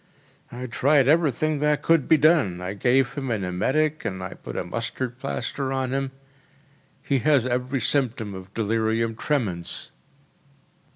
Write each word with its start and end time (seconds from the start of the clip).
“I 0.51 0.65
tried 0.65 1.07
everything 1.07 1.59
that 1.59 1.83
could 1.83 2.07
be 2.07 2.17
done. 2.17 2.59
I 2.59 2.73
gave 2.73 3.13
him 3.13 3.29
an 3.29 3.43
emetic 3.43 4.03
and 4.03 4.19
put 4.41 4.57
a 4.57 4.63
mustard 4.63 5.19
plaster 5.19 5.71
on 5.71 5.93
him. 5.93 6.09
He 7.03 7.19
has 7.19 7.45
every 7.45 7.81
symptom 7.81 8.33
of 8.33 8.51
delirium 8.55 9.13
tremens. 9.15 9.91